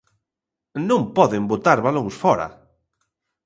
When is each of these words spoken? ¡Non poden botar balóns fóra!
¡Non 0.89 1.01
poden 1.17 1.43
botar 1.51 1.79
balóns 1.87 2.13
fóra! 2.23 2.47